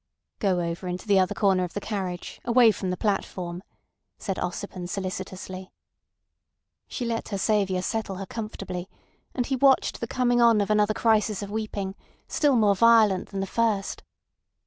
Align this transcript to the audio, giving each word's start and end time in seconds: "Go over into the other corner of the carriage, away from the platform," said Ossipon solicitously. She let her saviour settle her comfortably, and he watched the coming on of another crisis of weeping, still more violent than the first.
"Go 0.39 0.61
over 0.61 0.87
into 0.87 1.05
the 1.07 1.19
other 1.19 1.35
corner 1.35 1.63
of 1.63 1.73
the 1.75 1.79
carriage, 1.79 2.41
away 2.43 2.71
from 2.71 2.89
the 2.89 2.97
platform," 2.97 3.61
said 4.17 4.37
Ossipon 4.39 4.87
solicitously. 4.89 5.71
She 6.87 7.05
let 7.05 7.27
her 7.29 7.37
saviour 7.37 7.83
settle 7.83 8.15
her 8.15 8.25
comfortably, 8.25 8.89
and 9.35 9.45
he 9.45 9.55
watched 9.55 9.99
the 9.99 10.07
coming 10.07 10.41
on 10.41 10.59
of 10.59 10.71
another 10.71 10.95
crisis 10.95 11.43
of 11.43 11.51
weeping, 11.51 11.93
still 12.27 12.55
more 12.55 12.73
violent 12.75 13.29
than 13.29 13.41
the 13.41 13.45
first. 13.45 14.01